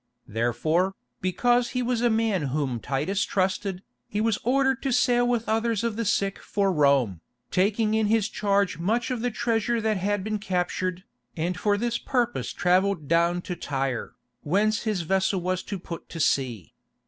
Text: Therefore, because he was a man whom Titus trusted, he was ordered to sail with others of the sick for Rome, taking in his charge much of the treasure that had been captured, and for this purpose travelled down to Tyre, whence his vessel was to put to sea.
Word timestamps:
Therefore, 0.27 0.95
because 1.21 1.69
he 1.77 1.83
was 1.83 2.01
a 2.01 2.09
man 2.09 2.41
whom 2.49 2.79
Titus 2.79 3.23
trusted, 3.23 3.83
he 4.07 4.19
was 4.19 4.39
ordered 4.43 4.81
to 4.81 4.91
sail 4.91 5.27
with 5.27 5.47
others 5.47 5.83
of 5.83 5.95
the 5.95 6.05
sick 6.05 6.39
for 6.39 6.71
Rome, 6.71 7.21
taking 7.51 7.93
in 7.93 8.07
his 8.07 8.27
charge 8.27 8.79
much 8.79 9.11
of 9.11 9.21
the 9.21 9.29
treasure 9.29 9.79
that 9.79 9.97
had 9.97 10.23
been 10.23 10.39
captured, 10.39 11.03
and 11.37 11.55
for 11.59 11.77
this 11.77 11.99
purpose 11.99 12.51
travelled 12.51 13.07
down 13.07 13.43
to 13.43 13.55
Tyre, 13.55 14.13
whence 14.41 14.85
his 14.85 15.01
vessel 15.01 15.39
was 15.39 15.61
to 15.61 15.77
put 15.77 16.09
to 16.09 16.19
sea. 16.19 16.73